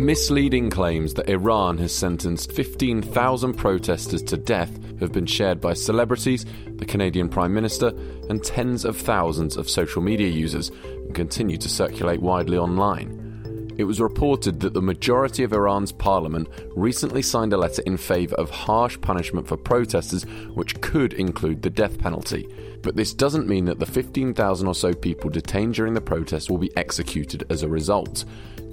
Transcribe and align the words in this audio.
Misleading 0.00 0.70
claims 0.70 1.12
that 1.14 1.28
Iran 1.28 1.76
has 1.76 1.92
sentenced 1.92 2.52
15,000 2.52 3.52
protesters 3.52 4.22
to 4.22 4.38
death 4.38 4.70
have 4.98 5.12
been 5.12 5.26
shared 5.26 5.60
by 5.60 5.74
celebrities, 5.74 6.46
the 6.76 6.86
Canadian 6.86 7.28
Prime 7.28 7.52
Minister, 7.52 7.88
and 8.30 8.42
tens 8.42 8.86
of 8.86 8.96
thousands 8.96 9.58
of 9.58 9.68
social 9.68 10.00
media 10.00 10.28
users 10.28 10.70
and 10.70 11.14
continue 11.14 11.58
to 11.58 11.68
circulate 11.68 12.22
widely 12.22 12.56
online. 12.56 13.74
It 13.76 13.84
was 13.84 14.00
reported 14.00 14.60
that 14.60 14.72
the 14.72 14.80
majority 14.80 15.42
of 15.42 15.52
Iran's 15.52 15.92
parliament 15.92 16.48
recently 16.74 17.20
signed 17.20 17.52
a 17.52 17.58
letter 17.58 17.82
in 17.84 17.98
favour 17.98 18.36
of 18.36 18.48
harsh 18.48 18.98
punishment 19.02 19.46
for 19.46 19.58
protesters, 19.58 20.24
which 20.54 20.80
could 20.80 21.12
include 21.12 21.60
the 21.60 21.68
death 21.68 21.98
penalty. 21.98 22.48
But 22.82 22.96
this 22.96 23.12
doesn't 23.12 23.48
mean 23.48 23.66
that 23.66 23.78
the 23.78 23.86
15,000 23.86 24.66
or 24.66 24.74
so 24.74 24.94
people 24.94 25.28
detained 25.28 25.74
during 25.74 25.92
the 25.92 26.00
protests 26.00 26.48
will 26.48 26.56
be 26.56 26.74
executed 26.74 27.44
as 27.50 27.62
a 27.62 27.68
result. 27.68 28.24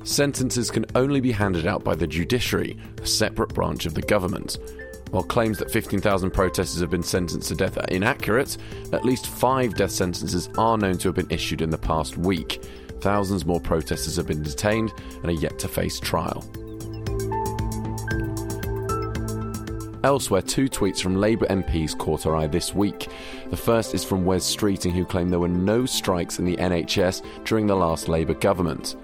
Sentences 0.07 0.71
can 0.71 0.85
only 0.95 1.19
be 1.19 1.33
handed 1.33 1.67
out 1.67 1.83
by 1.83 1.93
the 1.93 2.07
judiciary, 2.07 2.77
a 3.03 3.05
separate 3.05 3.53
branch 3.53 3.85
of 3.85 3.93
the 3.93 4.01
government. 4.01 4.57
While 5.11 5.23
claims 5.23 5.57
that 5.57 5.69
15,000 5.69 6.31
protesters 6.31 6.79
have 6.79 6.89
been 6.89 7.03
sentenced 7.03 7.49
to 7.49 7.55
death 7.55 7.77
are 7.77 7.85
inaccurate, 7.89 8.55
at 8.93 9.03
least 9.03 9.27
five 9.27 9.75
death 9.75 9.91
sentences 9.91 10.47
are 10.57 10.77
known 10.77 10.97
to 10.99 11.09
have 11.09 11.15
been 11.15 11.29
issued 11.29 11.61
in 11.61 11.71
the 11.71 11.77
past 11.77 12.17
week. 12.17 12.63
Thousands 13.01 13.45
more 13.45 13.59
protesters 13.59 14.15
have 14.15 14.27
been 14.27 14.41
detained 14.43 14.93
and 15.23 15.25
are 15.25 15.41
yet 15.41 15.59
to 15.59 15.67
face 15.67 15.99
trial. 15.99 16.41
Elsewhere, 20.05 20.41
two 20.41 20.69
tweets 20.69 21.01
from 21.01 21.17
Labour 21.17 21.47
MPs 21.47 21.97
caught 21.97 22.25
our 22.25 22.37
eye 22.37 22.47
this 22.47 22.73
week. 22.73 23.09
The 23.49 23.57
first 23.57 23.93
is 23.93 24.05
from 24.05 24.23
Wes 24.23 24.55
Streeting, 24.55 24.93
who 24.93 25.03
claimed 25.03 25.33
there 25.33 25.39
were 25.39 25.49
no 25.49 25.85
strikes 25.85 26.39
in 26.39 26.45
the 26.45 26.55
NHS 26.55 27.43
during 27.43 27.67
the 27.67 27.75
last 27.75 28.07
Labour 28.07 28.35
government. 28.35 28.95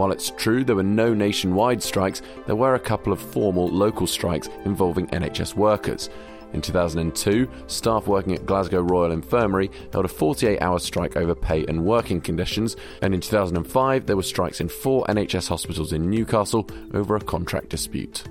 While 0.00 0.12
it's 0.12 0.30
true 0.30 0.64
there 0.64 0.76
were 0.76 0.82
no 0.82 1.12
nationwide 1.12 1.82
strikes, 1.82 2.22
there 2.46 2.56
were 2.56 2.74
a 2.74 2.80
couple 2.80 3.12
of 3.12 3.20
formal 3.20 3.68
local 3.68 4.06
strikes 4.06 4.48
involving 4.64 5.08
NHS 5.08 5.56
workers. 5.56 6.08
In 6.54 6.62
2002, 6.62 7.46
staff 7.66 8.06
working 8.06 8.32
at 8.32 8.46
Glasgow 8.46 8.80
Royal 8.80 9.12
Infirmary 9.12 9.70
held 9.92 10.06
a 10.06 10.08
48 10.08 10.62
hour 10.62 10.78
strike 10.78 11.18
over 11.18 11.34
pay 11.34 11.66
and 11.66 11.84
working 11.84 12.22
conditions, 12.22 12.76
and 13.02 13.12
in 13.12 13.20
2005, 13.20 14.06
there 14.06 14.16
were 14.16 14.22
strikes 14.22 14.62
in 14.62 14.70
four 14.70 15.04
NHS 15.04 15.48
hospitals 15.48 15.92
in 15.92 16.08
Newcastle 16.08 16.66
over 16.94 17.14
a 17.14 17.20
contract 17.20 17.68
dispute. 17.68 18.24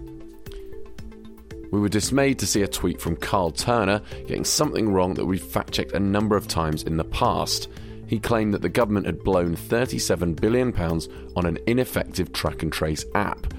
We 1.71 1.79
were 1.79 1.87
dismayed 1.87 2.39
to 2.39 2.47
see 2.47 2.63
a 2.63 2.67
tweet 2.67 2.99
from 2.99 3.15
Karl 3.15 3.51
Turner 3.51 4.01
getting 4.25 4.43
something 4.43 4.91
wrong 4.91 5.13
that 5.13 5.25
we've 5.27 5.39
fact 5.39 5.73
checked 5.73 5.91
a 5.91 5.99
number 5.99 6.35
of 6.35 6.47
times 6.47 6.81
in 6.81 6.97
the 6.97 7.03
past 7.03 7.69
he 8.09 8.19
claimed 8.19 8.55
that 8.55 8.63
the 8.63 8.69
government 8.69 9.05
had 9.05 9.23
blown 9.23 9.55
£37 9.55 10.35
billion 10.41 10.75
on 11.35 11.45
an 11.45 11.59
ineffective 11.67 12.33
track 12.33 12.63
and 12.63 12.73
trace 12.73 13.05
app. 13.13 13.53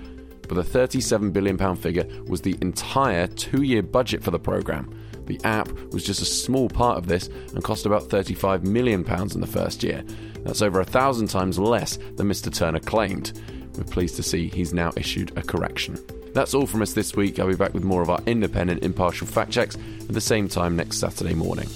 But 0.49 0.57
the 0.57 0.79
£37 0.79 1.33
billion 1.33 1.77
figure 1.77 2.05
was 2.27 2.41
the 2.41 2.59
entire 2.61 3.29
two 3.29 3.63
year 3.63 3.81
budget 3.81 4.25
for 4.25 4.33
the 4.33 4.41
programme. 4.41 4.93
The 5.27 5.41
app 5.45 5.71
was 5.93 6.05
just 6.05 6.21
a 6.21 6.25
small 6.25 6.69
part 6.69 6.99
of 6.99 7.07
this 7.07 7.29
and 7.55 7.63
cost 7.63 7.87
about 7.87 8.09
£35 8.09 8.65
million 8.65 9.03
in 9.09 9.41
the 9.41 9.47
first 9.47 9.85
year. 9.85 10.03
That's 10.43 10.63
over 10.63 10.81
a 10.81 10.85
thousand 10.85 11.29
times 11.29 11.57
less 11.57 11.99
than 12.17 12.29
Mr. 12.29 12.53
Turner 12.53 12.81
claimed. 12.81 13.41
We're 13.77 13.85
pleased 13.85 14.17
to 14.17 14.25
see 14.25 14.49
he's 14.49 14.75
now 14.75 14.91
issued 14.97 15.31
a 15.39 15.43
correction. 15.43 15.97
That's 16.35 16.55
all 16.55 16.67
from 16.67 16.83
us 16.83 16.95
this 16.95 17.15
week. 17.15 17.39
I'll 17.39 17.47
be 17.47 17.55
back 17.55 17.73
with 17.73 17.85
more 17.85 18.03
of 18.03 18.11
our 18.11 18.21
independent, 18.27 18.83
impartial 18.83 19.29
fact 19.29 19.53
checks 19.53 19.77
at 19.77 20.09
the 20.09 20.21
same 20.21 20.49
time 20.49 20.75
next 20.75 20.99
Saturday 20.99 21.35
morning. 21.35 21.69